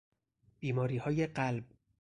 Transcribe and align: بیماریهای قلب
بیماریهای 0.59 1.27
قلب 1.27 1.65